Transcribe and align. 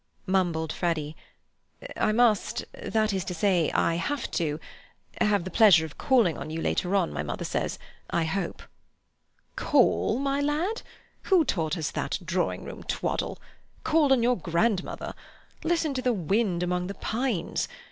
mumbled 0.25 0.73
Freddy. 0.73 1.15
"I 1.95 2.11
must—that 2.11 3.13
is 3.13 3.23
to 3.25 3.35
say, 3.35 3.69
I 3.69 3.97
have 3.97 4.31
to—have 4.31 5.43
the 5.43 5.51
pleasure 5.51 5.85
of 5.85 5.99
calling 5.99 6.39
on 6.39 6.49
you 6.49 6.59
later 6.59 6.95
on, 6.95 7.13
my 7.13 7.21
mother 7.21 7.45
says, 7.45 7.77
I 8.09 8.23
hope." 8.23 8.63
"Call, 9.55 10.17
my 10.17 10.41
lad? 10.41 10.81
Who 11.25 11.45
taught 11.45 11.77
us 11.77 11.91
that 11.91 12.17
drawing 12.25 12.63
room 12.63 12.81
twaddle? 12.81 13.37
Call 13.83 14.11
on 14.11 14.23
your 14.23 14.37
grandmother! 14.39 15.13
Listen 15.63 15.93
to 15.93 16.01
the 16.01 16.13
wind 16.13 16.63
among 16.63 16.87
the 16.87 16.95
pines! 16.95 17.67